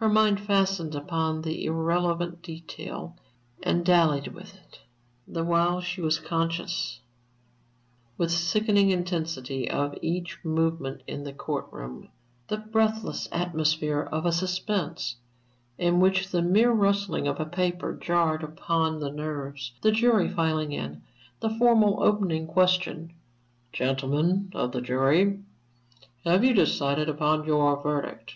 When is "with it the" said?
4.34-5.44